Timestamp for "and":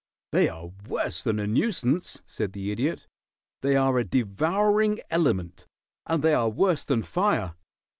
6.07-6.23